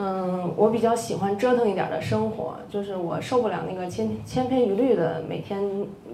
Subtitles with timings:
[0.00, 5.60] 嗯，我比较喜欢折腾一点的生活，就是我受不了那个千千篇一律的每天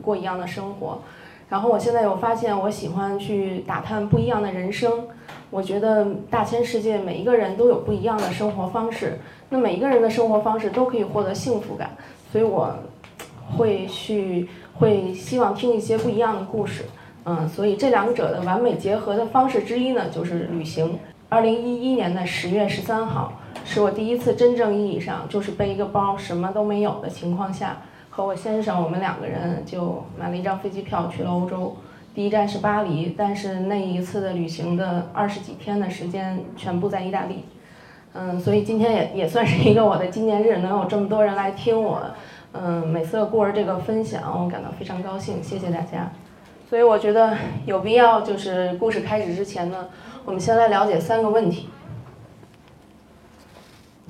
[0.00, 0.98] 过一样的生活。
[1.50, 5.06] 然后我现在又发现，我喜欢去打探不一样的人生。
[5.50, 9.18] 我觉得大千世界每一个人都有不一样的生活方式，
[9.50, 11.90] 那每一个人的生活方式都可以获得幸福感，
[12.32, 12.74] 所以我
[13.58, 16.84] 会去会希望听一些不一样的故事。
[17.26, 20.98] 嗯，所以这两者的完美结合的方式之一呢，就是旅行。
[21.28, 23.32] 二零一一年的十月十三号，
[23.64, 27.78] 是我第一次真正意义上就是背一个包什么都没有的情况下，
[28.10, 31.76] 和我先生我们两个人就买了一张飞机票去了欧洲。
[32.14, 37.44] 第一站是巴黎，但是那一次的旅行的二十几天的时间全部在意大利。
[38.12, 42.00] 嗯，所以今天也也算是一个我的纪念日，能有这么多人来听我，
[42.52, 46.12] 嗯，美色故儿这个分享，我感到非常高兴，谢谢大家。
[46.70, 47.36] 所以我觉得
[47.66, 49.88] 有必要，就是故事开始之前呢，
[50.24, 51.68] 我们先来了解三个问题：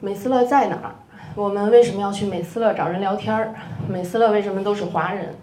[0.04, 0.94] 美斯乐在哪儿？
[1.34, 3.54] 我们为什么要去美斯乐找人聊天儿？
[3.88, 5.34] 美斯乐为什么都是华人？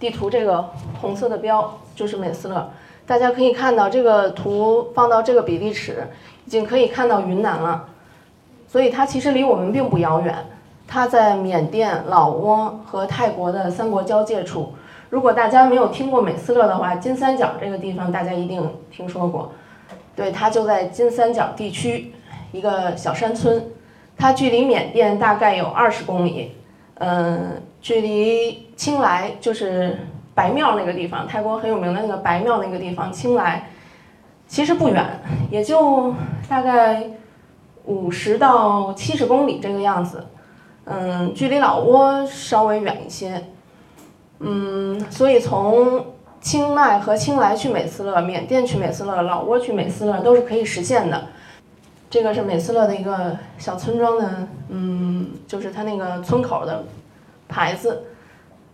[0.00, 0.68] 地图这个
[1.00, 2.68] 红色的标就是美斯乐，
[3.06, 6.08] 大家可以看到这个图放到这个比例尺，
[6.44, 7.86] 已经可以看到云南了，
[8.66, 10.34] 所以它其实离我们并不遥远。
[10.88, 14.72] 它在缅甸、老挝和泰国的三国交界处。
[15.08, 19.52] 如果大家没有听过美斯乐的话，金三角这个地方大家一定听说过。
[20.16, 22.12] 对，它就在金三角地区
[22.50, 23.64] 一个小山村，
[24.20, 26.52] 它距离缅甸大概有二十公里，
[26.96, 29.98] 嗯，距离清莱就是
[30.34, 33.70] 白庙那个地方，泰国很有名的那个白庙那个地方，清莱
[34.46, 35.02] 其实不远，
[35.50, 36.14] 也就
[36.46, 37.02] 大概
[37.86, 40.26] 五十到七十公里这个样子，
[40.84, 43.42] 嗯，距离老挝稍微远一些。
[44.40, 46.04] 嗯，所以从
[46.42, 51.24] 清迈和清莱去美斯乐，缅甸去美斯乐，老挝去美斯乐都是可以实现的。
[52.10, 56.84] 这个是美斯乐的一个小村庄的，嗯，就是它那个村口的
[57.48, 58.02] 牌子。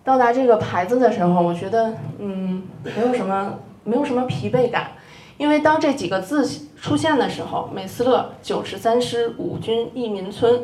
[0.02, 4.88] 到达这个牌子的时候，我觉得，嗯，没有什么，没有什么疲惫感，
[5.36, 6.48] 因为当这几个字
[6.80, 10.62] 出现的时候，美斯乐九十三师五军一民村，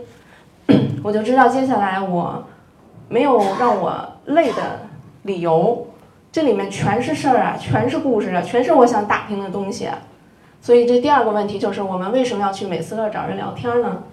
[1.05, 2.43] 我就知道接下来我
[3.09, 3.93] 没有让我
[4.25, 4.91] 累的。
[5.25, 5.87] 理由，
[6.32, 9.88] 这里面全是事儿啊，全是故事啊，全是我想打听的东西。
[10.62, 14.05] 所以这第二个问题就是，我们为什么要去美斯乐找人聊天呢？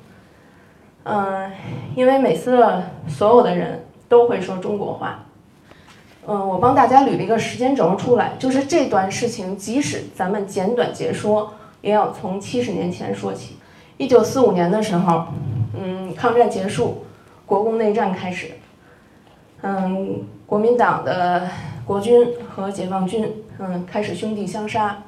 [1.04, 1.52] 嗯，
[1.96, 5.24] 因为美斯乐所有的人都会说中国话。
[6.28, 13.58] 嗯，我帮大家捋了一个时间轴出来，就是这段事情，即使咱们简短截说，也要从七十年前说起。
[13.98, 15.28] 一九四五年的时候，
[15.80, 17.06] 嗯，抗战结束，
[17.46, 18.52] 国共内战开始。
[19.62, 20.26] 嗯。
[20.50, 21.48] 国民党的
[21.86, 25.04] 国军和解放军，嗯，开始兄弟相杀。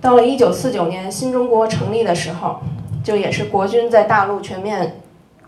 [0.00, 2.60] 到了一九四九年新中国成立的时候，
[3.04, 4.96] 就也是国军在大陆全面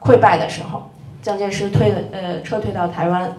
[0.01, 0.91] 溃败的时候，
[1.23, 3.35] 蒋介石退了，呃，撤退到台湾，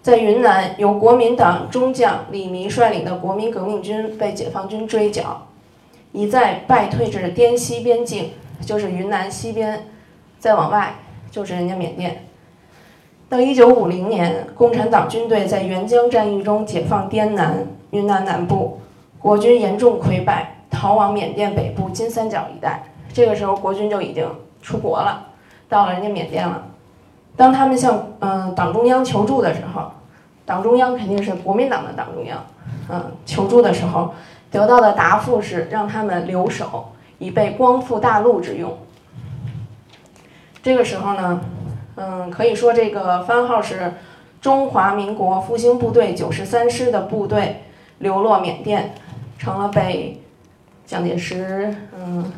[0.00, 5.46] 在云南由国民党中将李弥率领的国民革命军被解放军追剿，
[6.12, 8.30] 一再败退至滇西边境，
[8.64, 9.86] 就是云南西边，
[10.38, 10.94] 再往外
[11.30, 12.24] 就是人家缅甸。
[13.28, 18.80] 到一九五零年，共产党军队在援疆战役中解放滇南、云南南部，
[19.20, 22.82] 国军严重溃败，逃往缅甸北部金三角一带。
[23.12, 24.26] 这个时候，国军就已经
[24.62, 25.26] 出国了，
[25.68, 26.64] 到了人家缅甸了。
[27.36, 29.92] 当他们向嗯党中央求助的时候，
[30.46, 32.44] 党中央肯定是国民党的党中央，
[32.88, 34.14] 嗯，求助的时候
[34.50, 38.76] 得到的答复是让他们留守，以备光复大陆之用。
[40.62, 41.40] 这个时候呢？
[41.96, 43.92] 嗯，可以说这个番号是
[44.40, 47.64] 中华民国复兴部队九十三师的部队
[47.98, 48.94] 流落缅甸，
[49.40, 50.20] 成了被
[50.84, 52.30] 蒋介石嗯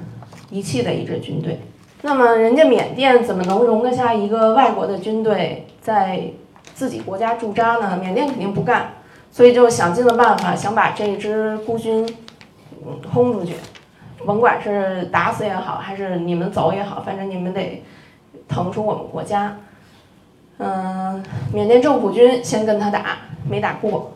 [0.51, 1.59] 遗弃的一支军队。
[2.03, 6.31] 那么人家缅甸怎么能容得下一个外国的军队在
[6.75, 7.99] 自己国家驻扎呢？
[8.01, 8.93] 缅甸肯定不干，
[9.33, 12.09] 所以就想尽了办法想把这支孤军
[12.87, 13.57] 嗯轰出去，
[14.25, 17.83] 甭管是打死也好，还是你们走也好，反正你们得。
[18.49, 19.57] 腾出我们国家，
[20.59, 21.23] 嗯，
[21.55, 23.17] 缅甸政府军先跟他打，
[23.49, 24.13] 没打过，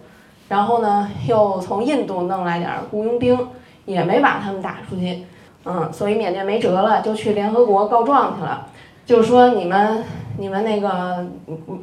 [0.49, 3.49] 然后呢，又从印度弄来点雇佣兵，
[3.85, 5.25] 也没把他们打出去，
[5.65, 8.69] 嗯，所以缅甸没辙了，就去联合国告状去了，
[9.05, 10.05] 就说你们
[10.39, 11.27] 你们那个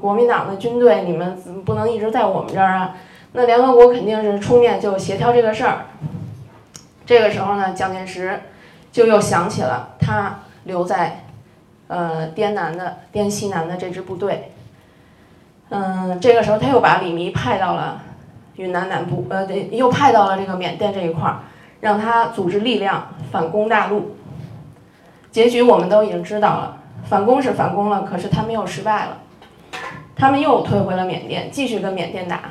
[0.01, 2.95] 国民党的军队，你们不能一直在我们这儿啊，
[3.33, 5.85] 那联合国肯定是出面就协调这个事儿。
[7.05, 8.41] 这个时候呢，蒋介石
[8.91, 11.19] 就又想起了他留在。
[11.89, 14.51] 呃，滇南的滇西南的这支部队，
[15.69, 18.01] 嗯，这个时候他又把李弥派到了
[18.55, 21.39] 云南南部，呃，又派到了这个缅甸这一块儿，
[21.79, 24.15] 让他组织力量反攻大陆。
[25.31, 29.17] 结局我们都已经知道了，反攻是反攻了，可是他们又失败了，
[30.15, 32.41] 他们又退回了缅甸，继续跟缅甸打，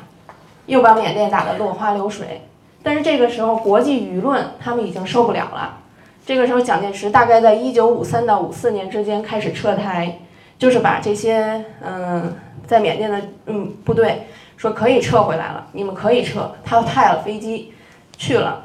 [0.65, 2.41] 又把缅甸打得落花流水。
[2.83, 5.77] 但是这个时候国际舆论他们已经受不了了，
[6.25, 10.19] 这个时候蒋介石大概在一九五三到五四年之间开始撤台，
[10.59, 12.35] 就是把这些嗯
[12.67, 14.27] 在缅甸的嗯部队
[14.63, 17.73] 说可以撤回来了，你们可以撤，他派了飞机
[18.15, 18.63] 去了。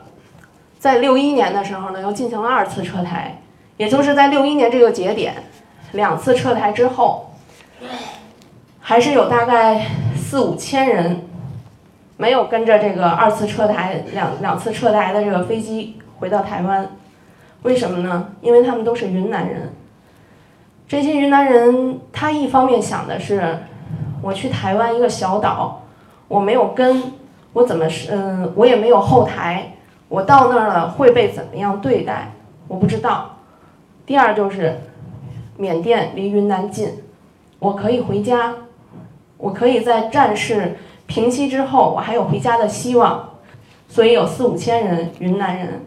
[0.78, 3.42] 在六一年的时候呢，又进行了二次撤台，
[3.76, 5.34] 也就是在六一年这个节点，
[5.90, 7.32] 两次撤台之后，
[8.78, 11.26] 还是有大概四五千人
[12.16, 16.88] 没有跟着这个二次撤台两两次撤台的这个飞机回到台湾，
[17.62, 18.28] 为什么呢？
[18.40, 19.72] 因为他们都是云南人。
[20.86, 23.58] 这些云南人，他一方面想的是，
[24.22, 25.82] 我去台湾一个小岛，
[26.28, 27.02] 我没有根，
[27.54, 29.72] 我怎么是嗯，我也没有后台。
[30.08, 32.32] 我到那儿了会被怎么样对待？
[32.68, 33.36] 我不知道。
[34.06, 34.80] 第二就是，
[35.56, 37.02] 缅甸离云南近，
[37.58, 38.54] 我可以回家，
[39.36, 43.30] 我可以在战事平息之后，我还有回家的希望。
[43.88, 45.86] 所以有四五千人云南人，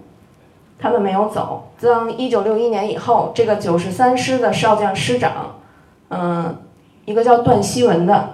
[0.80, 1.72] 他们没有走。
[1.80, 5.56] 当一九六一年以后，这个九十三师的少将师长，
[6.10, 6.58] 嗯，
[7.06, 8.30] 一个叫段希文的，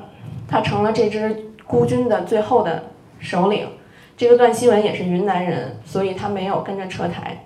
[0.48, 2.85] 他成了这支孤军的最后的
[3.19, 3.67] 首领。
[4.15, 7.43] 这个段希文也是云南人，所以他没有跟着撤台。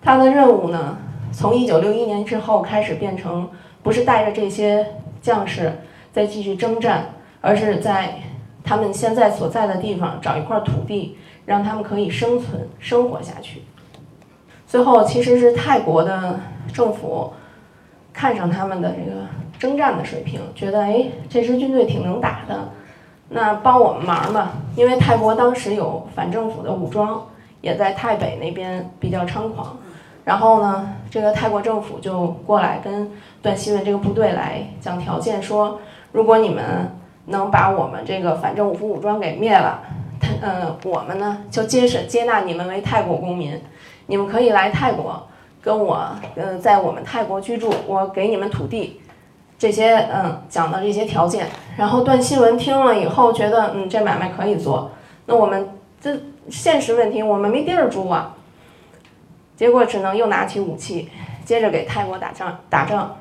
[0.00, 0.96] 他的任务呢，
[1.32, 3.48] 从一九六一年之后开始变成，
[3.82, 4.86] 不是带着这些
[5.20, 5.72] 将士
[6.12, 7.06] 再继续征战，
[7.40, 8.20] 而是在
[8.62, 13.62] 他们现在所在的地方找一块土地，让他们可以生存生活下去。
[14.64, 16.38] 最后其实是泰国的
[16.72, 17.32] 政府
[18.12, 19.22] 看上他们的这个
[19.58, 22.68] 征战的水平，觉得哎，这支军队挺能打的。
[23.28, 27.20] 那帮我们忙吧，因为泰国当时有反政府的武装，
[27.60, 29.76] 也在泰北那边比较猖狂。
[30.24, 33.10] 然后呢，这个泰国政府就过来跟
[33.42, 35.80] 段希文这个部队来讲条件，说
[36.12, 36.64] 如果你们
[37.26, 39.80] 能把我们这个反政府武装给灭了，
[40.20, 43.60] 他呃，我们呢就接受接纳你们为泰国公民，
[44.06, 45.20] 你们可以来泰国
[45.60, 49.00] 跟我呃在我们泰国居住，我给你们土地。
[49.58, 54.90] 这些嗯讲的这些条件，然后段希文听了以后觉得嗯这买卖可以做，
[55.24, 55.70] 那我们
[56.00, 56.14] 这
[56.50, 58.34] 现实问题我们没地儿住啊，
[59.56, 61.08] 结果只能又拿起武器，
[61.44, 63.16] 接着给泰国打仗打仗。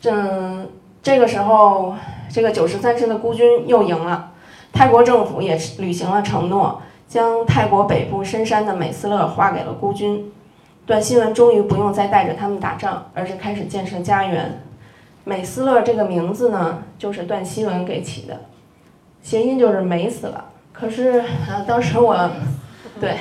[0.00, 0.66] 这
[1.02, 1.94] 这个时候
[2.30, 4.30] 这个九十三师的孤军又赢了，
[4.72, 10.32] 泰国政府也履行了承诺，将泰国北部深山的美斯乐划给了孤军。
[10.90, 14.60] 段希文终于不用再带着他们打仗，而是开始建设家园。
[15.22, 18.36] 美斯乐这个名字呢，就是段希文给起的，
[19.22, 20.46] 谐音就是美死了。
[20.72, 22.28] 可是啊，当时我，
[23.00, 23.18] 对，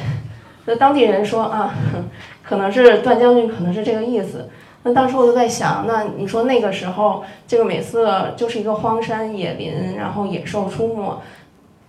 [0.66, 1.76] 那当地人说啊，
[2.42, 4.50] 可能是段将军，可能是这个意思。
[4.82, 11.22] 那当时我就在想，那你说那个时候这个美斯乐就是一个荒山野林，然后野兽出没，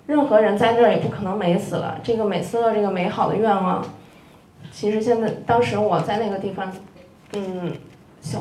[0.04, 1.96] 任何人在这儿也不可能美死了。
[2.02, 3.82] 这个美斯乐这个美好的愿望。
[4.72, 6.72] 其实现在，当时我在那个地方，
[7.32, 7.72] 嗯，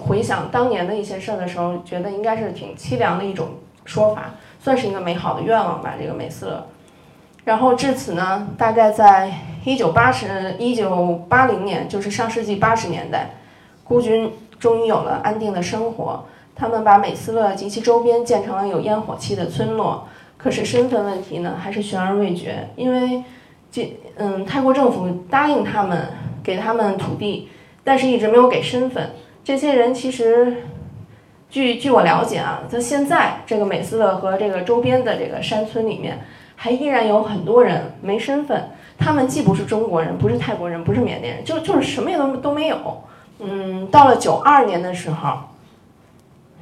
[0.06, 3.50] 回想当年的一些事儿的时候，觉得应该是挺凄凉的一种
[3.84, 5.96] 说法，算是一个美好的愿望吧。
[6.00, 6.68] 这个美斯乐，
[7.44, 9.32] 然后至此呢，大概在
[9.66, 13.32] 一九八十一九八零年，就是上世纪八十年代，
[13.84, 16.24] 孤军终于有了安定的生活。
[16.56, 20.08] 他们把美斯乐及其周边建成了有烟火气的村落，
[20.38, 23.24] 可是身份问题呢，还是悬而未决，因为。
[23.72, 26.08] 这嗯，泰国政府答应他们
[26.44, 27.50] 给他们土地，
[27.84, 29.12] 但是一直没有给身份。
[29.44, 30.64] 这些人其实，
[31.50, 36.20] 据据我了解啊，在现在这个美斯乐和这个周边的这个山村里面，
[36.56, 38.70] 还依然有很多人没身份。
[38.98, 42.78] 他们既不是中国人，不是泰国人，不是缅甸人，就就是什么也都都没有。
[43.40, 45.38] 嗯，到了九二年的时候，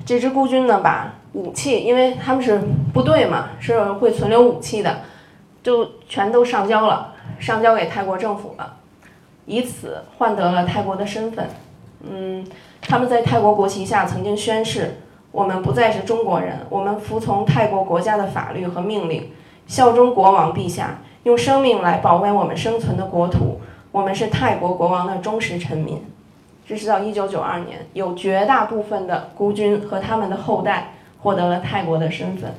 [0.06, 2.62] 这支孤军呢，把武器，因为他们是
[2.94, 5.00] 部队嘛，是会存留武器的。
[5.68, 8.78] 就全都上交了，上交给泰国政府了，
[9.46, 11.46] 以此换得了泰国的身份。
[12.10, 12.48] 嗯，
[12.80, 19.30] 他们在泰国国旗下曾经宣誓：我们不再是中国人，我们服从泰国国家的法律和命令，
[19.68, 23.60] 效忠国王陛下，用生命来保卫我们生存的国土。
[23.92, 26.02] 我们是泰国国王的忠实臣民。
[26.66, 32.54] 这是到一九九二年，有绝大部分的孤军和他们的后代获得了泰国的身份。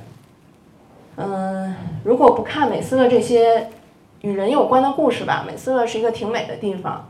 [1.21, 3.71] 嗯，如果不看美斯乐这些
[4.21, 7.09] 与人有关的故事吧，美斯乐是一个挺美的地方。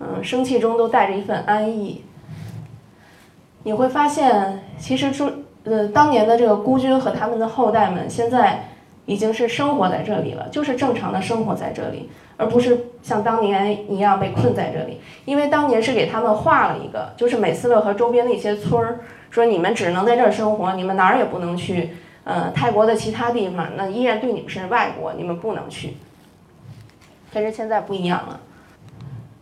[0.00, 2.02] 嗯，生气中都带着一份安逸。
[3.62, 8.64] 你会发现，其实中呃当年的这个孤军和他们的后代们，现在
[9.06, 12.10] 已经是生活在这里了，就是正常的生活在这里。
[12.36, 15.00] 而不是像当年一样被困在这里。
[15.24, 18.98] 因为当年是给他们划了一个，就是美斯乐和周边的一些村儿，
[19.30, 21.90] 说你们只能在这儿生活，你们哪儿也不能去。
[22.28, 25.96] 呃，泰国的其他地方那依然对你们是外国，你们不能去。
[27.32, 28.40] 但是现在不一样了。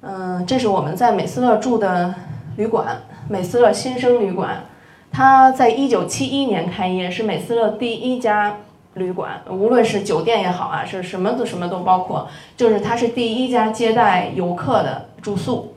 [0.03, 2.15] 嗯，这是我们在美斯乐住的
[2.57, 4.67] 旅馆，美斯乐新生旅馆。
[5.11, 8.59] 它在一九七一年开业，是美斯乐第一家
[8.95, 15.75] 旅馆，无论是酒店也好啊，是什么都什么都包括，就是它是第一家接待游客的住宿。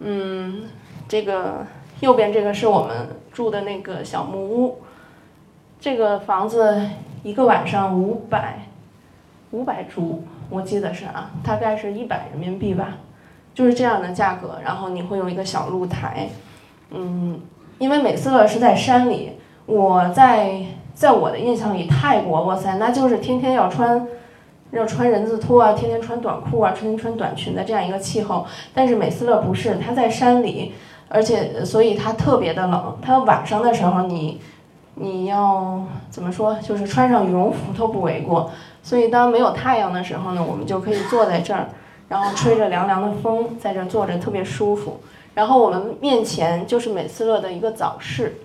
[0.00, 0.64] 嗯，
[1.08, 1.64] 这个
[2.00, 4.82] 右边这个是我们住的那个小木屋。
[5.78, 6.80] 这个房子
[7.22, 8.66] 一个晚上五百，
[9.50, 12.98] 五百铢，我记得是啊，大概是一百人民币吧，
[13.54, 14.58] 就是这样的价格。
[14.64, 16.28] 然后你会有一个小露台，
[16.90, 17.40] 嗯，
[17.78, 19.32] 因为美斯乐是在山里，
[19.66, 20.62] 我在
[20.94, 24.08] 在我的印象里，泰国哇塞，那就是天天要穿
[24.72, 28.46] 要穿人字拖啊，天天穿短裤啊，天天穿短裙的这样一个气候。
[28.74, 30.72] 但是美斯乐不是，它在山里，
[31.08, 34.16] 而且所以它特别的冷，它晚上的时候你。
[34.16, 34.55] 你
[34.98, 36.54] 你要怎么说？
[36.60, 38.50] 就是穿上羽绒服都不为过。
[38.82, 41.68] 所以当没有太阳的时候呢，我们就可以坐在这儿，
[42.08, 45.00] 然后吹着凉凉的风，在这儿坐着特别舒服。
[45.34, 48.38] 然后我们面前就是美斯乐的一个早市，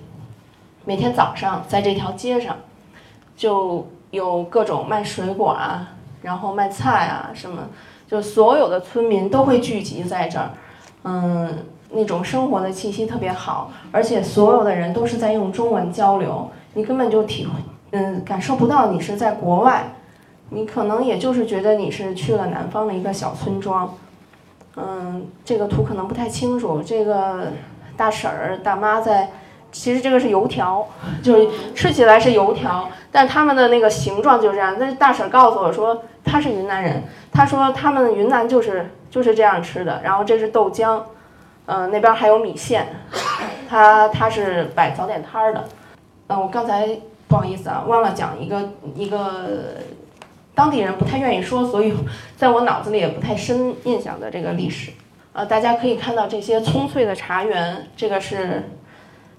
[0.84, 2.58] 每天早上在这条街上，
[3.38, 7.62] 就有各种卖水果啊，然后卖菜啊什么，
[8.10, 10.50] 就所有的村民都会聚集在这儿，
[11.04, 11.66] 嗯。
[11.94, 17.52] 那种生活的气息特别好，而且所有的人都是在用中文交流，你根本就体会，
[17.92, 19.84] 嗯，感受不到你是在国外，
[20.50, 23.94] 你可能也就是觉得你是去了南方的一个小村庄，
[24.78, 27.48] 嗯，这个图可能不太清楚，这个
[27.98, 29.30] 大婶儿大妈在，
[29.70, 30.88] 其实这个是油条，
[31.22, 34.78] 就是吃起来是油条，但他们的那个形状就是这样。
[34.80, 41.02] 那大婶儿告诉我说，他是云南人，他说他们云南就是就是这样吃的，然后这是豆浆。
[41.74, 42.86] 嗯，那边还有米线，
[43.70, 45.64] 他他是摆早点摊儿的。
[46.28, 46.86] 嗯，我刚才
[47.30, 49.78] 不好意思啊，忘了讲一个一个
[50.54, 51.94] 当地人不太愿意说，所以
[52.36, 54.92] 在我脑子里也不太深印象的这个历史。
[55.32, 58.70] 呃，大家可以看到这些葱翠的茶园，这个是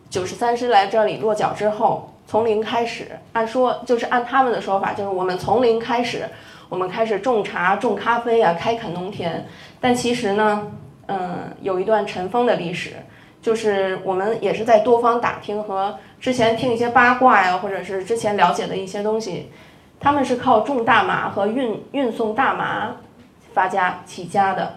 [0.09, 3.09] 九十三师来这里落脚之后，从零开始。
[3.35, 6.27] 按说就是按他们的说法，就是我们从零开始，
[6.71, 9.47] 我们开始种茶、种咖啡啊，开垦农田。
[9.83, 10.67] 但其实呢。
[11.09, 12.93] 嗯，有一段尘封的历史，
[13.41, 19.51] 就是我们也是在多方打听和之前听一些八卦呀，或者是之前了解的一些东西，
[19.99, 22.97] 他们是靠种大麻和运运送大麻
[23.53, 24.77] 发家起家的。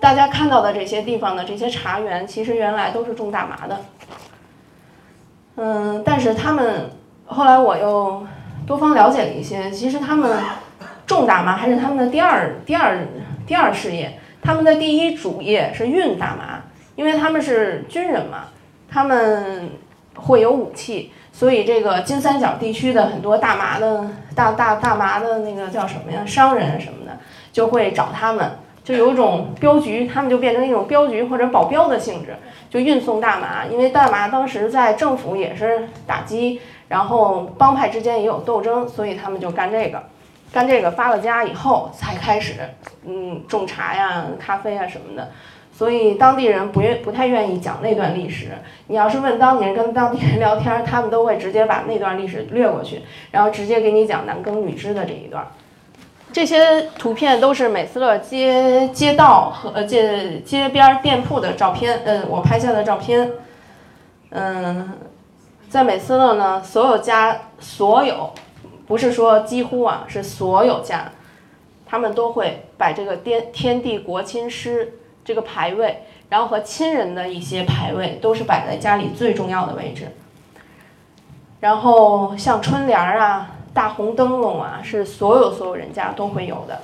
[0.00, 3.80] 大家看到的这些地方的这些茶园，其实原来都是种大麻的。
[5.56, 6.90] 嗯，但是他们
[7.26, 8.26] 后来我又
[8.66, 10.38] 多方了解了一些，其实他们
[11.06, 12.98] 种大麻还是他们的第二第二
[13.46, 14.18] 第二事业。
[14.44, 16.60] 他们的第一主业是运大麻，
[16.96, 18.44] 因为他们是军人嘛，
[18.90, 19.70] 他们
[20.14, 27.18] 会有武器，所以这个金三角地区的很多大麻的大大大麻的那个叫什么呀，商人什么的，
[27.52, 32.36] 就会找他们，就有一种镖局，他们就变成一种镖局或者保镖的性质，
[32.68, 33.64] 就运送大麻。
[33.64, 40.02] 因为大麻当时在政府也是打击，然后帮派之间也有斗争，所以他们就干这个。
[40.54, 42.52] 干这个发了家以后，才开始，
[43.04, 45.28] 嗯，种茶呀、咖啡啊什么的，
[45.72, 48.52] 所以当地人不愿不太愿意讲那段历史。
[48.86, 55.44] 你要是问当地人跟当地人聊天，他们都会直接把那段历史略过去，然后直接给你讲男耕女织的这一段。
[56.32, 63.28] 这些图片都是美斯乐街街道和街街边店铺的照片，嗯，我拍下的照片。
[64.30, 64.92] 嗯，
[65.68, 68.32] 在美斯乐呢，所有家所有。
[68.86, 71.10] 不是说几乎啊，是所有家，
[71.86, 80.08] 他们都会摆这个天天地国亲师这个牌位，然后和亲人的一些牌位都是摆在家里最重要的位置。
[81.60, 86.80] 然后像春联儿啊、大红灯笼啊，是所有所有人家都会有的。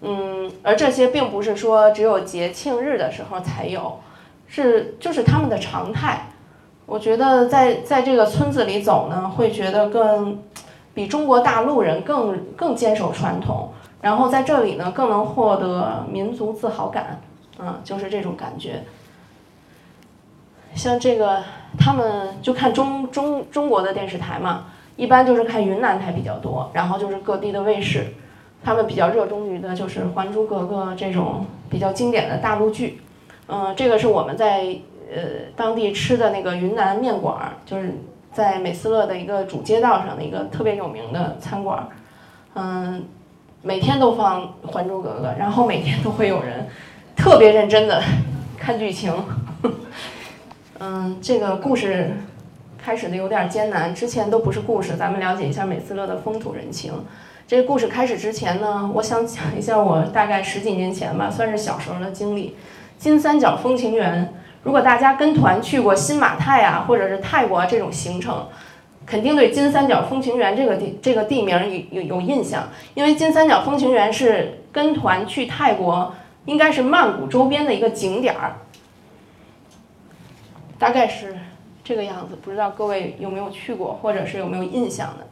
[0.00, 4.00] 嗯，而这些并不是说只有节庆日的时候才有，
[4.48, 6.30] 是就是他们的常态。
[6.86, 10.42] 我觉得在在这个村子里走呢，会觉得更。
[10.98, 13.68] 比中国大陆人更更坚守传统，
[14.00, 17.20] 然后在这里呢更能获得民族自豪感，
[17.60, 18.82] 嗯，就是这种感觉。
[20.74, 21.40] 像这个，
[21.78, 24.64] 他们就看中中中国的电视台嘛，
[24.96, 28.04] 一般就是看云南台比较多，然后就是各地的卫视，
[28.64, 33.00] 他们比较热衷于的就是《还珠格格》这种比较经典的大陆剧。
[33.46, 34.76] 嗯，这个是我们在
[35.14, 37.94] 呃当地吃的那个云南面馆，就是。
[38.38, 41.88] 在美斯乐的一个主街道上的一个特别有名的餐馆，
[42.54, 43.02] 嗯，
[43.62, 46.68] 每天都放《还珠格格》，然后每天都会有人
[47.16, 48.00] 特别认真的
[48.56, 49.12] 看剧情。
[50.78, 52.12] 嗯，这个故事
[52.80, 56.92] 开始的有点艰难，之前都不是故事，咱们了解一下美斯乐的风土人情。
[57.44, 62.56] 这个故事开始之前呢，我想讲一下我大概十几年前吧，算是小时候的经历。
[62.98, 64.32] 金三角风情园，
[64.68, 68.46] 如果大家跟团去过新马泰啊，或者是泰国这种行程，
[69.06, 78.56] 肯定对金三角风情园这个地这个地名有有有印象，因为金三角风情园是跟团去泰国，应该是曼谷周边的一个景点儿，
[80.78, 81.34] 大概是
[81.82, 85.26] 这个样子，不知道各位有没有去过，或者是有没有印象的。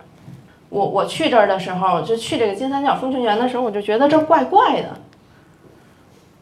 [0.70, 4.98] 我我去这儿的时候，就去这个金三角风情园的时候，我就觉得这怪怪的。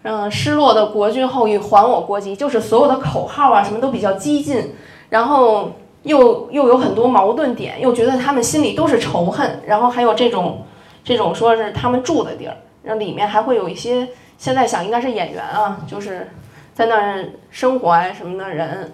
[0.04, 4.74] 嗯，失落的国君后裔还我国籍，就是所有的口号啊，什么都比较激进，
[5.08, 10.62] 然后又又有很多矛盾点，又觉得他们心里都是仇恨，然后还有这种
[11.02, 16.30] 这种说是他们住的地儿，然后里面还会有一些现在想应该是演员啊，就是
[16.74, 18.92] 在那儿生活啊什么的人，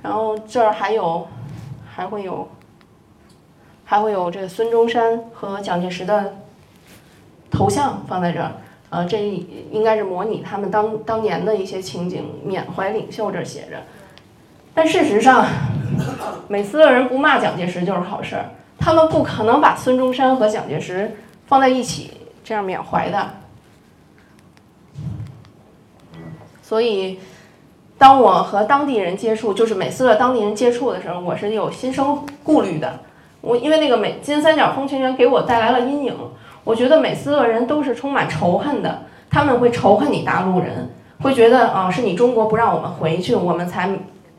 [0.00, 1.26] 然后这儿还有
[1.94, 2.48] 还会有。
[3.84, 6.32] 还会有这个孙中山和蒋介石的
[7.50, 8.50] 头像放在这儿，
[8.92, 9.18] 呃，这
[9.70, 13.82] 应该是模拟他们当当年的一些情景，缅怀领袖这写着。
[14.74, 15.46] 但事实上，
[16.46, 21.10] 美斯乐人不骂蒋介石就是好事儿，他们不可能把孙中山和蒋介石
[21.46, 22.10] 放在一起
[22.44, 23.30] 这样缅怀的。
[26.62, 27.18] 所以，
[27.96, 33.00] 当我和当地人接触，就是美斯乐当地人接触的时候，我是有心生顾虑的。
[33.40, 36.14] 我因为那个美金三角风情园给我带来了阴影，
[36.64, 40.90] 我觉得美斯乐人都是充满仇恨的，他们会仇恨你大陆人，
[41.22, 43.90] 会觉得啊是你中国不让我们回去，我们才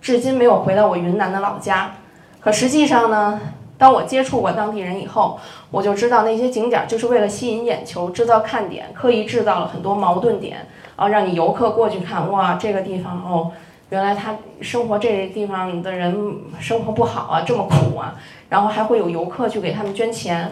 [0.02, 1.92] 至今没有回到我云南的老家。
[2.40, 3.40] 可实际上呢，
[3.78, 5.40] 当我接触过当地人以后，
[5.72, 13.52] 我就知道那些景点就是为了吸引眼球，制造看点，刻意制造了很多矛盾点，啊让你游客过去看，哇这个地方哦。
[13.90, 18.16] 原来他生活这地方的人生活不好啊，这么苦啊，
[18.50, 20.52] 然后还会有游客去给他们捐钱，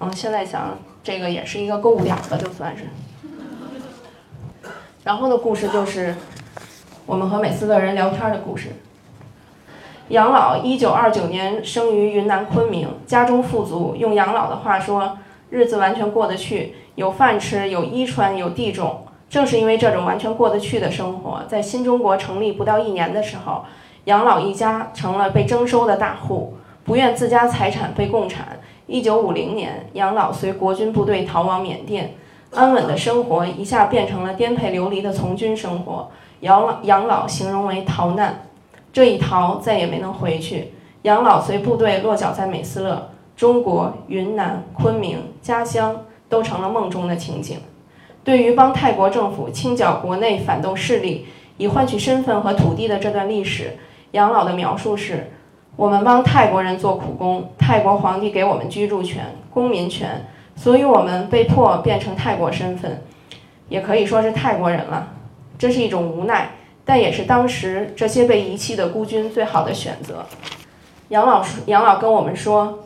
[0.00, 2.84] 嗯，现在想这个也是一个购物点吧，就算是。
[5.04, 6.14] 然后的故事就是
[7.06, 8.68] 我们和美斯乐人聊天的故事。
[10.08, 15.18] 杨老一九二九年生于云南昆明，家中富足，用杨老的话说，
[15.50, 19.04] 日子完全过得去，有饭吃，有衣穿，有地种。
[19.28, 23.64] 正是因为这种完全过得去的生活，在新中国成立不到一年的时候，
[24.04, 28.58] 杨老一家成了被征收的大户，不愿自家财产被共产。
[28.88, 32.14] 一九五零年，杨老随国军部队逃往缅甸，
[32.54, 36.10] 安稳的生活一下变成了颠沛流离的从军生活。
[36.40, 38.46] 杨老杨老形容为逃难，
[38.90, 40.72] 这一逃再也没能回去。
[41.02, 47.58] 杨老随部队落脚在美斯乐，中国云南昆明家乡都成了梦中的情景。
[48.24, 51.26] 对于帮泰国政府清剿国内反动势力，
[51.58, 53.76] 以换取身份和土地的这段历史，
[54.12, 55.30] 杨老的描述是：
[55.78, 63.00] 我们帮泰国人做苦工，泰国皇帝给我们居住权、公民权，所以我们被迫变成泰国身份，
[63.68, 65.10] 也可以说是泰国人了。
[65.56, 66.50] 这是一种无奈，
[66.84, 70.26] 但也是当时这些被遗弃的孤军最好的选择。
[71.10, 72.80] 杨老杨老跟我们说，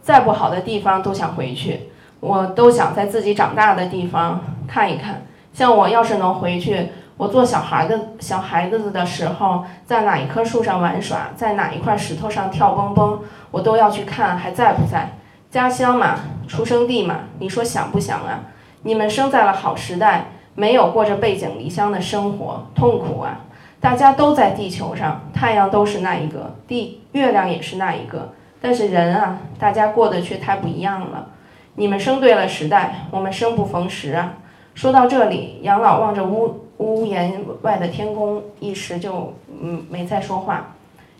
[0.00, 1.90] 再不好的地方都想回去。
[2.20, 5.26] 我都想在自己长大的地方看一看。
[5.52, 13.18] 像我要是能回去，我做小孩的小孩子的时候，在哪一棵树上玩耍，在哪一块石头上跳蹦蹦，
[13.50, 15.10] 我都要去看还在不在。
[15.50, 18.40] 家乡嘛，出生地嘛，你说想不想啊？
[18.84, 23.40] 你们生在了好时代，没有过着背井离乡的生活，痛苦啊！
[23.80, 31.26] 大家都在地球上，太阳都是那一个，地月亮也是那一个，但是人啊，大家过得却太不一样了。
[31.74, 34.32] 你们生对了时代，我们生不逢时啊！
[34.74, 40.74] 说到这里，杨老望着屋屋檐外的天空，一时就嗯没再说话。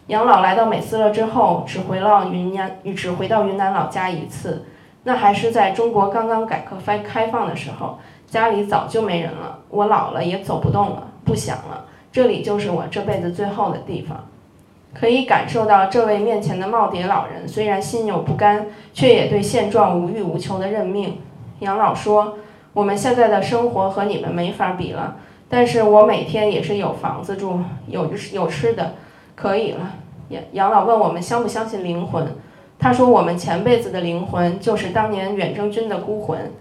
[0.07, 4.65] 杨老来到美斯乐之后，只回到云南，只回到云南老家一次，
[5.05, 9.59] 那还是在中国刚刚改革开开放的时候，家里早就没人了。
[9.69, 14.27] 我老了也走不动了，不想了，这里就是我这辈子最后的地方。
[14.93, 21.19] 可以感受到这位面前的耄耋老人，虽然心有不甘，却也对现状无欲无求的认命。
[21.61, 22.39] 杨老说
[22.73, 25.17] ：“我们现在的生活和你们没法比了，
[25.51, 28.95] 但是我每天也是有房子住，有有吃的，
[29.35, 29.97] 可以了。”
[30.31, 32.27] 杨杨老问我们相不相信灵魂，
[32.79, 36.53] 他说：“我们前辈子的灵魂就是当年远征军的孤魂。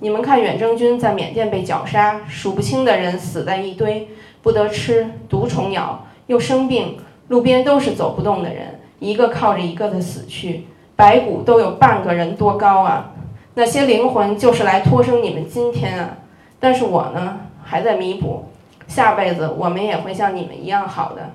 [0.00, 4.08] 你们看，远征军在缅甸被绞杀，数不清的人死在一堆，
[4.42, 13.12] 不得吃，毒虫咬，又生病。”路边都是走不动的人，一个靠着一个的死去，白骨都有半个人多高啊！
[13.54, 16.18] 那些灵魂就是来托生你们今天啊。
[16.60, 17.38] 但是我呢，
[17.72, 18.44] 还在弥补，
[18.86, 21.30] 下辈子我们也会像你们一样好的。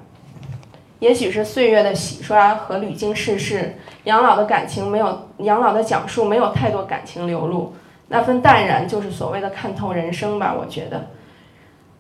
[1.00, 7.74] 也许是岁月的洗刷和屡经世事，养老的感情没有养老的讲述没有太多感情流露，
[8.10, 10.54] 那份淡然就是所谓的看透人生吧。
[10.56, 11.08] 我觉得，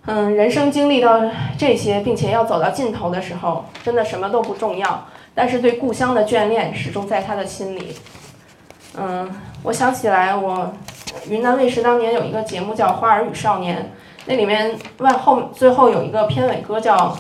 [0.06, 1.19] 嗯，人生经历到
[1.58, 7.95] 这些，并且要走到尽头的时候，真的什么都不重要，但是对故乡的眷恋始终在他的心里。
[8.95, 9.28] 嗯，
[9.63, 10.71] 我想起来，我
[11.30, 13.77] 云南卫视当年有一个节目叫《花儿与少年》，
[14.25, 17.15] 那里面外后最后有一个片尾歌叫。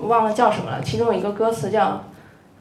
[0.00, 2.02] 忘了叫什么了，其中有一个歌词叫，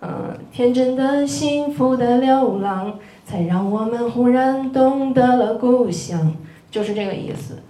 [0.01, 2.93] 嗯，天真的、幸福的流浪，
[3.25, 6.35] 才让我们忽然懂得了故乡，
[6.69, 7.63] 就是这个意思。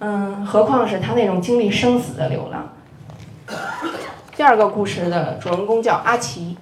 [0.00, 2.68] 嗯，何况是他那种经历生死的流浪。
[4.36, 6.54] 第二个故事的主人公叫阿奇，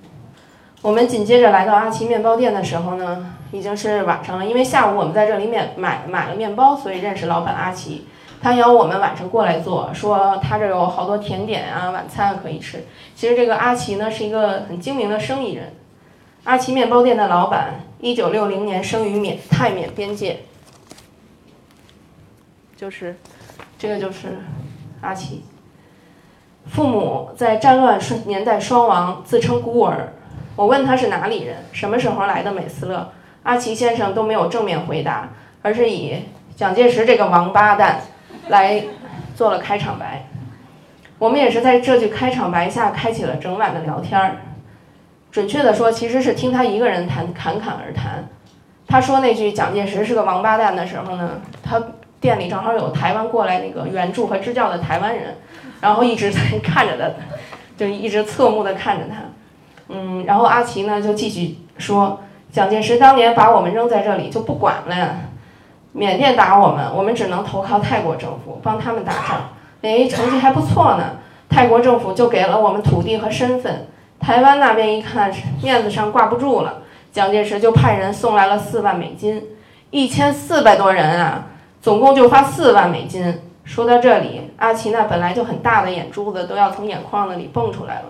[0.82, 8.06] 我们紧接着来到阿奇面包店的时候呢，已经是晚上了，因为下午我们在这里面买买了面包，所以认识老板阿奇。
[8.42, 12.84] 他邀我们晚上过来做，说他这有好多甜点啊，晚餐可以吃。
[13.14, 15.72] 其实这个阿奇呢是一个很精明的生意人，
[16.44, 20.40] 阿奇面包店的老板，一九六零年生于缅泰缅边界，
[22.76, 23.16] 就是
[23.78, 24.38] 这个就是
[25.00, 25.42] 阿奇，
[26.66, 30.12] 父母在战乱年代双亡，自称孤儿。
[30.54, 33.10] 我问他是哪里人，什么时候来的美斯乐，
[33.46, 35.30] 阿奇先生都没有正面回答，
[35.62, 36.16] 而是以
[36.54, 38.00] 蒋介石这个王八蛋。
[38.48, 38.80] 来
[39.34, 40.24] 做了开场白，
[41.18, 44.36] 我们也是在这句开场白下开启了整晚的聊天儿。
[45.32, 48.24] 准确的说，其实是听他一个人谈侃侃而谈。
[48.86, 51.82] 他说那句蒋介石是个王八蛋的时候呢，他
[52.20, 55.34] 店里正好有台湾过来那个援助和支教的台湾人，
[55.80, 57.10] 然后一直在看着他，
[57.76, 59.16] 就一直侧目的看着他。
[59.88, 62.20] 嗯，然后阿奇呢就继续说，
[62.56, 65.16] 蒋介石当年把我们扔在这里就不管了。
[65.92, 69.50] 缅甸打我们，我们只能投靠泰国政府，帮他们打仗。
[69.82, 71.18] 哎，成绩还不错呢。
[71.50, 73.86] 泰国政府就给了我们土地和身份。
[74.18, 75.30] 台湾那边一看
[75.62, 76.78] 面子上挂不住了，
[77.12, 79.44] 蒋介石就派人送来了四万美金，
[79.90, 81.48] 一千四百多人啊，
[81.82, 83.38] 总共就发四万美金。
[83.64, 88.04] 说到这里，阿奇那本来就很大的眼珠子都要从眼眶子里蹦出来了。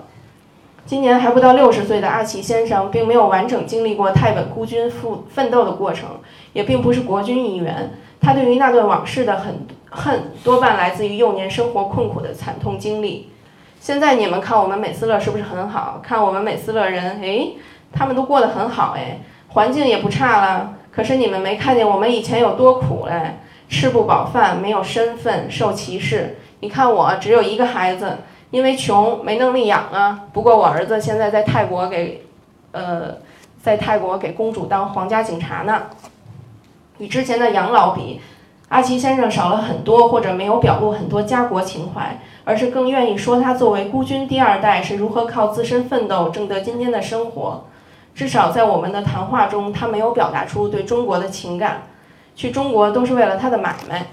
[0.86, 6.08] 今年还不到六十岁的阿奇先生，并没有完整经历过泰本孤军奋奋斗的过程，
[6.52, 7.90] 也并不是国军一员。
[8.20, 13.32] 他对于那段往事的很恨，多半来自于幼年生活困苦的惨痛经历。
[13.80, 16.00] 现在你们看我们美斯乐是不是很好？
[16.00, 17.48] 看我们美斯乐人，哎，
[17.92, 19.18] 他们都过得很好，哎，
[19.48, 20.74] 环境也不差了。
[20.92, 23.38] 可是你们没看见我们以前有多苦嘞？
[23.68, 26.36] 吃不饱饭，没有身份，受歧视。
[26.60, 28.18] 你看我只有一个孩子。
[28.50, 32.24] 因为穷没能力养啊，不过我儿子现在在泰国给，
[32.72, 33.16] 呃，
[33.60, 35.82] 在泰国给公主当皇家警察呢。
[36.98, 38.20] 与之前的养老比，
[38.68, 47.64] 阿奇先生少了很多，或者没有表露很多家国情怀，而是更愿意说他作为孤军第二代是如何靠自身奋斗挣得今天的生活。
[48.14, 51.82] 至少在我们的谈话中，他没有表达出对中国的情感。
[52.34, 54.06] 去中国都是为了他的买卖。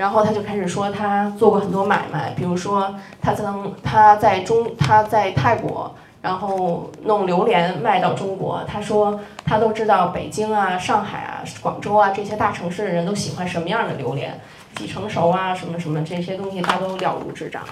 [0.00, 8.64] 然后他就开始说，他做过很多买卖，比如说他曾他在中他在泰国，然后弄榴莲卖到中国。
[8.66, 14.40] 他说他都知道北京啊、上海啊、广州啊这些大城市的人都喜欢什么样的榴莲，
[14.74, 17.62] 几成熟啊，什么什么这些东西他都了如指掌。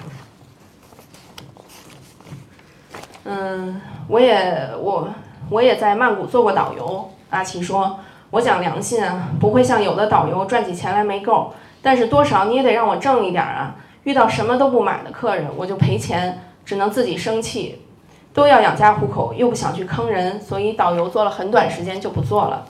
[3.23, 5.09] 嗯，我也我
[5.49, 7.09] 我也在曼谷做过导游。
[7.31, 7.97] 阿奇说，
[8.29, 11.51] 我讲良心啊，不会像有的导游赚起钱来没够。
[11.81, 13.75] 但是多少你也得让我挣一点啊！
[14.03, 17.81] 遇到什么都不买的客人，我就赔钱，只能自己生气。
[18.31, 22.65] 都要养家糊口，又不想去坑人，所以导游做了很短时间就不做了。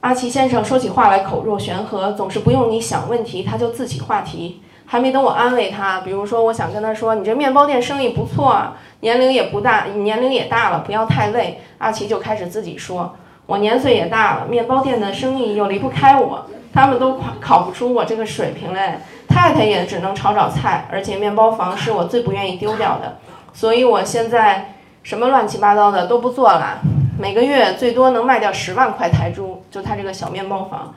[0.00, 4.60] 阿奇先生说起话来口若悬河，总是不用你想问题他就自起话题。
[4.84, 13.14] 还没等我安慰他，比如说我想跟他说：“你这面包店生意不错啊，年龄也不大，年龄也大了，不要太累。”阿奇就开始自己说
[13.46, 16.46] ：“我年岁也大了，面包店的生意又离不开我。”
[16.78, 23.16] 他们都考考不出我这个水平嘞，太太也只能炒炒菜，而且面包房是我最不愿意丢掉的，
[23.52, 26.78] 所以我现在什么乱七八糟的都不做了，
[27.18, 30.94] 每个月最多能卖掉十万块台铢，就他这个小面包房，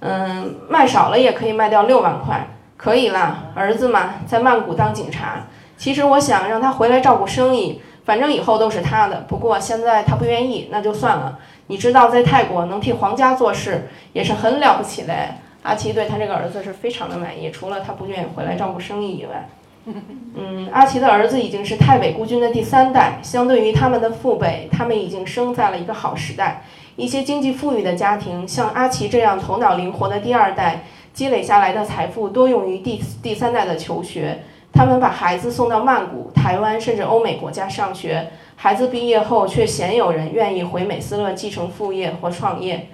[0.00, 11.38] 嗯，卖少了也可以卖掉六万块，可以啦，儿子嘛，在曼谷当警察，其实我想让他回来照顾生意，反正以后都是他的，不过现在他不愿意，那就算了。
[11.72, 15.14] 你知道，在泰国能替皇家做事也是很了不起的。
[15.62, 19.48] 阿奇对他这个儿子是非常的满意，除了他不愿意回来照顾生意以外。
[20.36, 26.62] 嗯，阿奇的儿子已经是泰北孤军的第三代，相对于他们的父辈，他们已经生在了一个好时代。
[26.96, 34.42] 一些经济富裕的家庭，像阿奇这样头脑灵活的第二代，积累下来的财富多用于第第三代的求学。
[34.72, 42.88] 他们把孩子送到曼谷、台湾甚至欧美国家上学，孩子毕业后却鲜有人愿意回美斯乐继承父业或创业。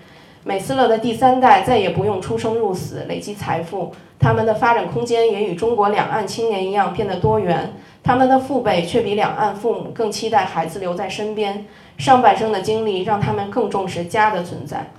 [0.45, 7.73] 美斯乐的第三代再也不用出生入死累积财富，他们的发展空间也与中国两岸青年一样变得多元。
[8.03, 11.67] 他们的父辈却比两岸父母更期待孩子留在身边，
[11.99, 14.91] 上半生的经历让他们更重视家的存在。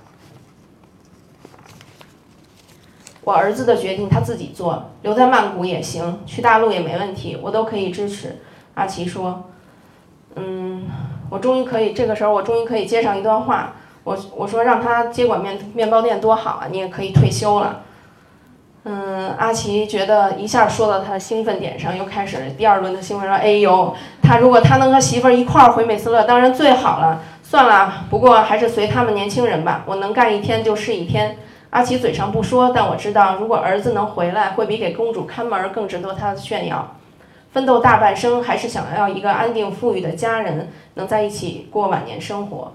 [3.30, 8.40] 我儿子的决定他自己做，留在曼谷也行，去大陆也没问题，我都可以支持。
[8.74, 9.44] 阿奇说
[10.34, 10.88] ：“嗯，
[11.30, 13.74] 我终于可以，这个时候我终于可以接上一段话。
[14.02, 17.82] 我我说让他接管面面包店多好啊，你也可以退休了。”
[18.82, 27.22] 嗯，阿奇觉得一下说到他的兴奋点上，又开始第二轮的兴奋，说：“哎呦，他如果他能和媳妇儿一块儿回美斯乐，当然最好了。
[27.44, 31.36] 算了，不过还是随他们年轻人吧，我能干一天就是一天。”
[31.70, 36.96] 阿奇嘴上不说，但我知道，如果儿子能回来，会比给公主看门更值得他炫耀。
[37.52, 42.72] 奋斗大半生，还是想要一个安定富裕的家人，能在一起过晚年生活。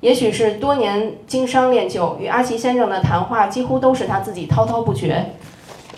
[0.00, 5.32] 也许是多年经商练就，与阿奇先生的谈话几乎都是他自己滔滔不绝。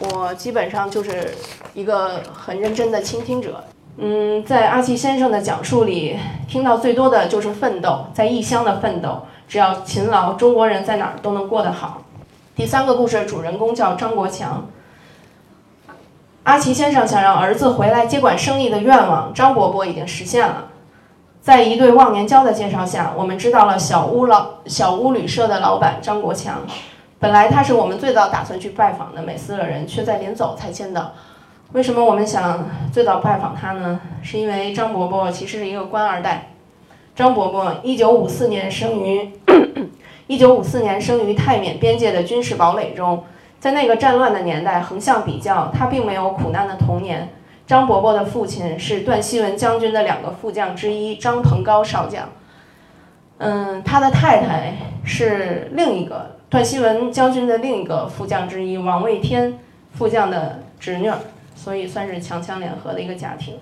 [0.00, 1.34] 我基本上就是
[1.74, 3.62] 一个很认真的倾听者。
[3.98, 9.22] 嗯，在阿奇先生的讲述里，听到最多的就是奋斗，在异乡的奋斗。
[9.48, 12.02] 只要勤劳，中国人在哪儿都能过得好。
[12.58, 14.66] 第三个故事的主人公叫张国强。
[16.42, 20.64] 阿奇先生想让儿子回来接管生意的愿望，张伯伯已经实现了。
[21.40, 26.62] 在一对忘年交的介绍下，我们知道了小屋老小屋旅社的老板张国强。
[27.20, 31.12] 本来他是我们最早打算去拜访的美斯乐人，却在临走才签到。
[31.74, 34.00] 为什么我们想最早拜访他呢？
[34.20, 36.50] 是因为张伯伯其实是一个官二代。
[37.14, 39.30] 张伯伯一九五四年生于。
[40.28, 43.24] 一九五四年生于泰缅边界的军事堡垒中，
[43.58, 47.30] 在那个战乱的年代，横向比较，他并没有苦难的童年。
[47.66, 52.28] 张伯伯的父亲是段希文将军的两个副将之一张鹏高少将，
[53.38, 59.58] 嗯，他的太太是另一个段希文将军的另一个副将之一王卫天
[59.92, 61.10] 副将的侄女，
[61.54, 63.56] 所以算是强强联合的一个家庭。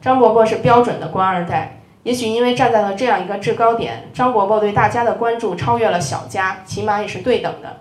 [0.00, 1.80] 张伯伯是标准的官二代。
[2.06, 7.78] 也许因为站在了这样一个制高点，张伯伯对大家的关注超越了小家，起码也是对等的。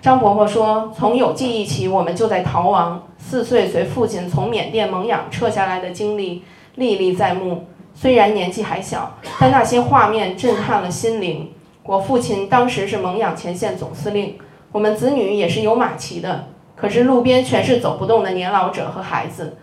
[0.00, 3.06] 张伯伯说：“从有记忆起，我们就在逃亡。
[3.18, 6.42] 四岁随父亲从缅甸蒙养撤下来的经历
[6.74, 7.68] 历历在目。
[7.94, 11.52] 虽然年纪还小，但那些画面震撼了心灵。
[11.84, 14.36] 我父亲当时是蒙养前线总司令，
[14.72, 19.56] 我们子女也是有马骑的，可是路边全是走不动的年老者和孩子，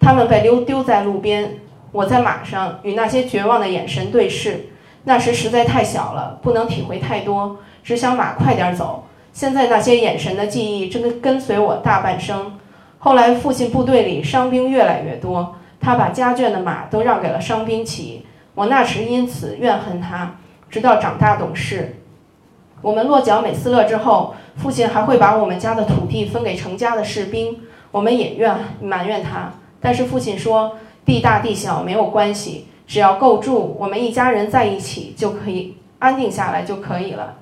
[0.00, 4.66] 他们被丢丢在路边。”我在马上与那些绝望的眼神对视，
[5.04, 9.06] 那时实在太小了，不能体会太多，只想马快点走。
[9.32, 12.58] 现在那些眼神的记忆正跟随我大半生。
[12.98, 20.36] 后来父亲部队里伤兵越来越多，他把家眷的马都让给了伤兵骑，我那时因此怨恨他。
[20.68, 21.96] 直到长大懂事，
[22.82, 30.76] 我们落脚美斯乐之后，父亲还会把我们家的土地分给成家的士兵，我们也怨埋怨他，但是父亲说。
[31.08, 37.36] 地大地小没有关系，只要够住，我们一家人在一起就可以安定下来就可以了。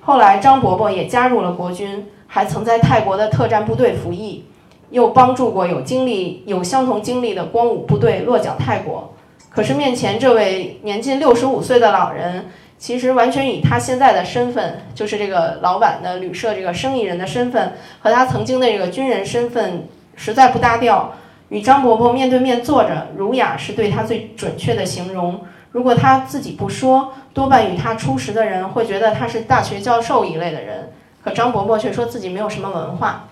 [0.00, 4.44] 后来张伯伯也加入了国军，还曾在泰国的特战部队服役，
[4.90, 9.12] 又帮助过有经历有相同经历的光武部队落脚泰国。
[9.48, 12.46] 可是面前这位年近六十五岁的老人，
[12.78, 21.12] 其实完全以他现在的身份，就是这个老板的旅社这个生意人的身份，和他曾经的这个军人身份实在不搭调。
[21.50, 25.44] 与张伯伯面对面坐着，儒雅是对他最准确的形容。
[25.72, 30.92] 如果他自己不说，多半与他初识的人会觉得他是大学教授一类的人。
[31.22, 33.28] 可张伯伯却说自己没有什么文化，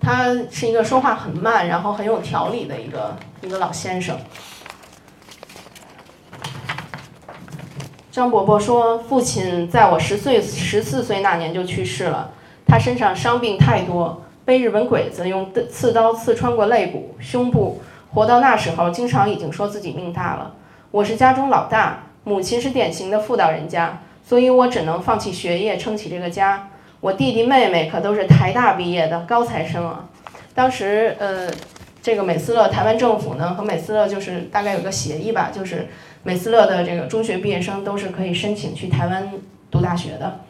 [0.00, 4.16] 他是一个说话很慢，然后很有条理的一个一个老先生。
[8.10, 12.30] 张伯伯说，父亲在我十岁十四岁那年就去世了，
[12.66, 14.22] 他身上伤病太多。
[14.44, 17.80] 被日本鬼子用刺刀刺穿过肋骨、胸部，
[18.12, 20.54] 活到那时候，经常已经说自己命大了。
[20.90, 26.68] 我是家中老大，母亲是典型的妇道人家，所以我只能放弃学业撑起这个家。
[27.00, 30.08] 我弟弟妹妹可都是台大毕业的高材生啊。
[30.54, 31.48] 当时，呃，
[32.02, 35.88] 这个美斯乐台湾政府呢和美斯乐就是大概有个协议吧，就是
[36.24, 39.32] 美斯乐的这个中学毕业生都是可以申请去台湾
[39.70, 40.40] 读大学的。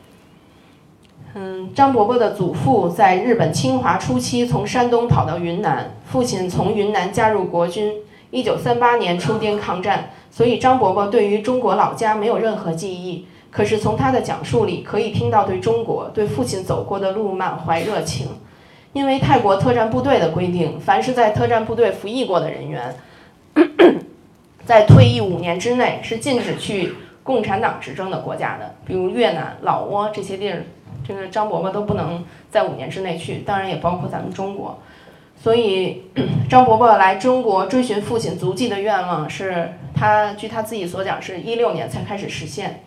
[1.34, 7.94] 嗯，张伯伯的祖父在日本侵华初期从山东跑到云南，父亲从云南加入国军，
[8.30, 13.26] 一九三八年出滇抗战，所以张伯伯对于中国老家没有任何记忆。
[13.50, 18.28] 可是从他的讲述里可以听到对中国、对父亲走过的路满怀热情。
[18.92, 22.94] 因为泰国特战部队的规定，凡是在特战部队服役过的人员，
[24.66, 30.64] 在退役五年之内是禁止去共产党执政的国家的，比如越南、老挝这些地儿，
[31.06, 34.78] 这个张伯伯都不能在五年之内去，当然也包括咱们中国。
[35.42, 36.02] 所以，
[36.48, 42.82] 张伯伯来中国追寻父亲足迹的愿望，是他据他自己所讲，是一六年才开始实现。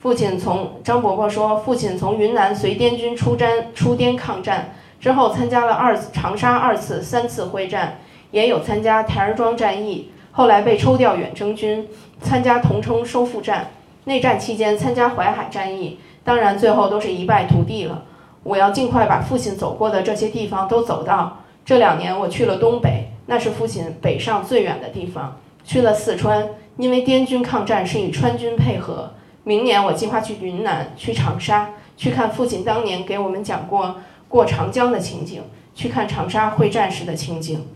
[0.00, 7.98] 父亲从张伯伯说，父亲从云南随滇军出战出滇抗战之后，参加了二长沙二次、三次会战，
[8.32, 11.88] 也有参加台儿庄战役，后来被抽调远征军，
[12.20, 13.70] 参加同城收复战。
[14.06, 18.02] 内战期间参加淮海战役，当然最后都是一败涂地了。
[18.42, 21.38] 我要尽快把父亲走过的这些地方都走到。
[21.64, 25.40] 这两年我去了东北，那是父亲北上最远的地方。
[25.64, 29.12] 去了四川，因为滇军抗战是与川军配合。
[29.44, 33.96] 明年我计划去云南，去长沙，去看父亲当年给我们讲过
[34.28, 35.42] 过长江的情景，
[35.74, 37.66] 去看长沙会战时的情景。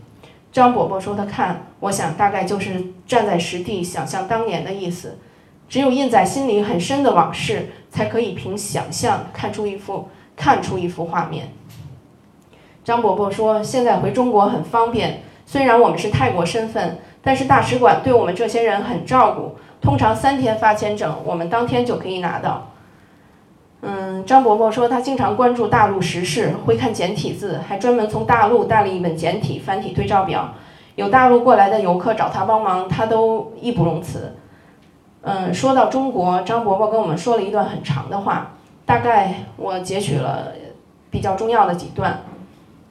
[0.51, 5.19] 张伯伯说的“看”，我想大概就是站在实地想象当年的意思。
[5.69, 11.49] 只有印在心里很深的往事，才可以凭想象看出一幅看出一幅画面。
[12.83, 22.71] 张伯伯说：“现在回中国很方便，虽然我们是泰国身份，但是大使馆对我们这些人很照顾，通常三天发签证，我们当天就可以拿到。”
[23.81, 30.53] 嗯，张伯伯说他经常关注大陆时事，会看简体字，还专门从大陆带了一本简体繁体对照表。
[30.95, 34.35] 有大陆过来的游客找他帮忙，他都义不容辞。
[35.21, 38.51] 嗯，说到中国，张伯伯跟我们说了一段很长的话，
[38.85, 40.53] 大概我截取了
[41.11, 42.21] 比较重要的几段。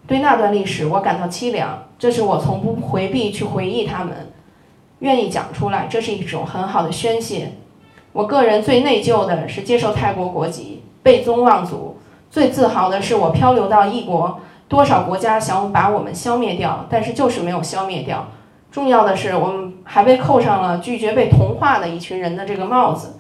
[0.07, 1.85] 对那段历史，我感到凄凉。
[1.99, 4.31] 这是我从不回避去回忆他们，
[5.01, 7.53] 愿意讲出来，这是一种很好的宣泄。
[8.12, 11.97] 我个人最内疚的是接受泰国国籍，背宗望祖；
[12.31, 14.38] 最自豪的是我漂流到异国，
[14.69, 18.29] 多少国家想把我们消灭掉，但是就是没有消灭掉。
[18.71, 23.18] 重要的是，我们还被扣上了拒绝被同化的一群人的这个帽子。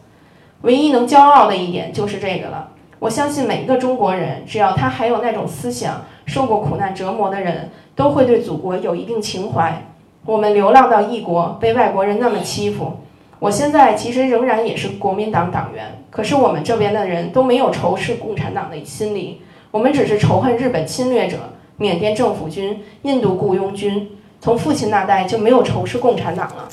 [0.60, 2.68] 唯一能骄傲的一点就是这个了。
[2.98, 6.02] 我相信每一个中国人，只要他还有那种思想。
[6.26, 9.82] 受过苦难折磨的人都会对祖国有一定情怀。
[10.26, 12.98] 我们流浪到异国，被外国人那么欺负。
[13.38, 21.38] 我现在其实仍然也是国民党党员，可是我们这边的人都没有仇视共产党的心理，我们只是仇恨日本侵略者、
[21.78, 24.10] 缅甸政府军、印度雇佣军。
[24.40, 26.68] 从父亲那代就没有仇视共产党了。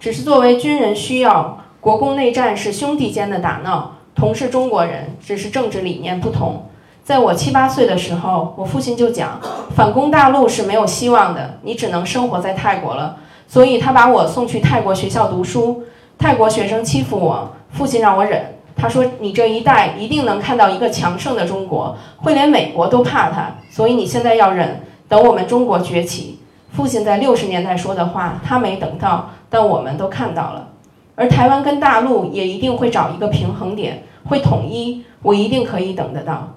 [0.00, 1.58] 只是作为军人需要。
[1.80, 6.68] 国共内战是兄弟间的打闹，同是中国人，只是政治理念不同。
[7.04, 9.40] 在我七八岁的时候，我父亲就讲，
[9.76, 13.18] 反攻大陆是没有希望的，你只能生活在泰国了。
[13.46, 15.84] 所以他把我送去泰国学校读书。
[16.18, 18.57] 泰国学生欺负我，父亲让我忍。
[18.78, 23.50] 他说：“你这一代一定能看到一个强盛的中国，会连美国都怕他。
[23.68, 26.38] 所以你现在要忍，等我们中国崛起。”
[26.70, 30.68] 父亲在六十年代说的话，他没等到，但我们都看到了。
[31.16, 36.54] 而台湾跟大陆也一定会找一个平衡点，会统一，我一定可以等得到。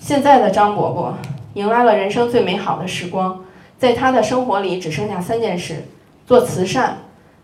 [0.00, 1.14] 现在的张伯伯
[1.54, 3.38] 迎来了人生最美好的时光，
[3.78, 5.86] 在他的生活里只剩下三件事：
[6.26, 6.96] 做慈善，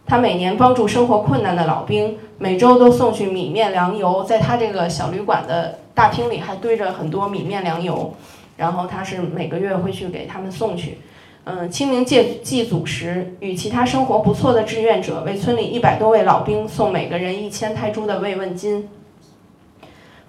[0.08, 8.14] 他每年帮助生活困难的老兵，每周都送去米面粮油，在他这个小旅馆的大厅里还堆着很多米面粮油，
[8.56, 10.96] 然后他是每个月会去给他们送去。
[11.44, 18.88] 嗯，清明祭祭祖时，与其他生活不错的志愿者为村里一百多位老兵送每个人一千泰铢的慰问金，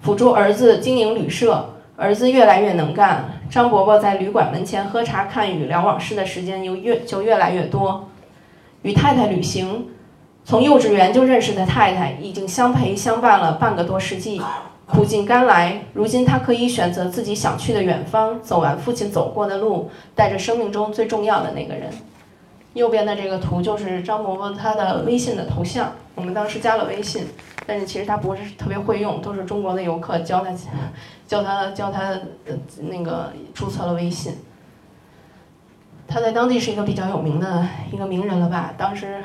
[0.02, 1.70] 辅助儿子经营旅社。
[1.96, 8.08] 儿子越来越能干，张伯伯在旅馆门前喝茶看雨聊往事的时间又越就越来越多。
[8.82, 9.88] 与太太旅行，
[10.44, 14.40] 从幼稚园就认识的太太，已经相陪相伴了半个多世纪。
[14.86, 21.88] 苦尽甘来，如今他可以选择自己想去的远方，走完父亲走过的路，带着生命中最重要的那个人。
[22.74, 27.24] 右边的这个图就是张伯伯他的微信的头像，我们当时加了微信，
[27.66, 30.52] 但是其实他不是特别会用，都是中国的游客教他，
[31.28, 32.18] 教他教他
[32.80, 34.34] 那个注册了微信。
[36.10, 38.74] 他在当地是一个比较有名的一个名人了吧？
[38.76, 39.22] 当时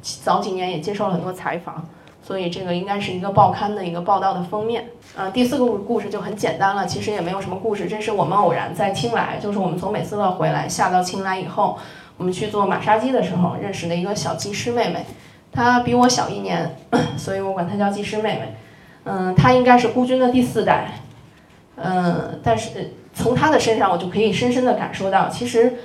[0.00, 1.84] 早几年也接受了很多采访。
[2.20, 4.84] 所以这个应该是一个报刊的一个报道的封面。
[5.16, 7.86] 呃，第四个故事就很简单了，其实也没有什么故事。
[7.86, 11.78] 这是我们偶然在青莱，就是我们从美斯乐回来下到青莱以后，
[12.18, 15.06] 我们去做马杀鸡的时候认识的一个小技师妹妹。
[15.50, 16.76] 她比我小一年，
[17.16, 18.54] 所以我管她叫技师妹妹。
[19.04, 21.00] 嗯，她应该是孤军的第四代。
[21.76, 25.78] 嗯，但是从她的身上我就可以深深的感受到，其实。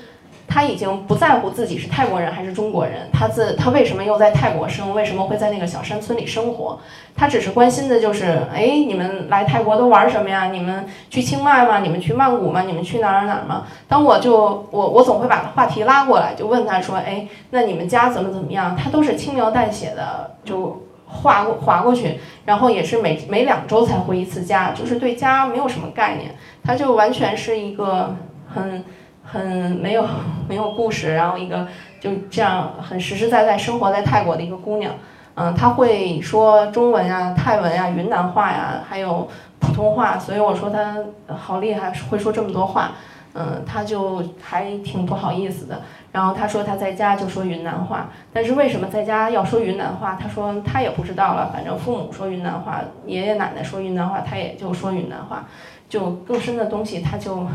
[0.47, 6.79] 他已经不在乎自己是泰国人还是中国人，他自他为什么又在泰国生，为什么会在那个小山村里生活，
[7.15, 10.47] 他只是关心的就是，哎，你们来泰国都玩什么呀？
[10.51, 11.79] 你们去清迈吗？
[11.79, 12.61] 你们去曼谷吗？
[12.61, 13.65] 你们去哪儿哪儿吗？
[13.87, 18.75] 当我就我我总会把话题拉过来，就问他说，哎，那你们家怎么怎么样？
[18.75, 28.15] 他都是轻描淡写的就划过划过去，然后也是每每两周才回一次家，就是对家没有什么概念，他就完全是一个
[28.53, 28.83] 很。
[29.23, 30.05] 很没有
[30.47, 31.67] 没有故事，然后一个
[31.99, 34.93] 就这样很实实在在生活在泰国的一个姑娘，
[35.35, 39.27] 嗯，她会说中文呀、泰文呀、云南话呀，还有
[39.59, 40.97] 普通话，所以我说她
[41.27, 42.91] 好厉害，会说这么多话，
[43.33, 45.81] 嗯，她就还挺不好意思的。
[46.11, 50.15] 然后她说她在家就说云南话，但是为什么在家要说云南话？
[50.21, 55.45] 她说她也不知道了，反正父母说云南话，爷爷奶奶说云南话，她也就说云南话，
[55.89, 57.47] 就更深的东西她就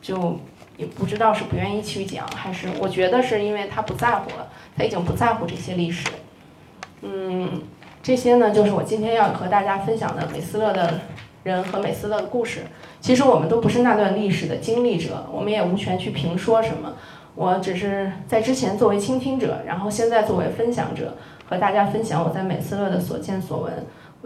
[0.00, 0.38] 就。
[0.76, 6.08] 也不知道是不愿意去讲，还是我觉得是因为他不在乎了，他已经不在乎这些历史。
[7.02, 7.62] 嗯，
[8.02, 11.00] 这些呢就是我今天要和大家分享的美斯乐的
[11.42, 12.62] 人和美斯乐的故事。
[13.00, 16.94] 其实我们都不是那段历史的经历者，我们也无权去评说什么。
[17.34, 21.16] 我只是在之前作为倾听者，然后现在作为分享者，
[21.48, 23.72] 和大家分享我在美斯乐的所见所闻。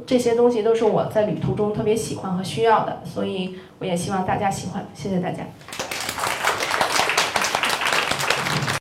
[0.07, 4.87] 这些东西都是我在旅途中特别喜欢和需要的，所以我也希望大家喜欢。
[4.95, 5.45] 谢谢大家。